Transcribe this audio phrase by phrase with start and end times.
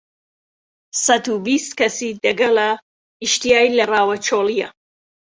[1.05, 2.69] سەت و بیست کهسی دهگهله
[3.23, 4.69] ئیشتیای له ڕاوی چۆلييه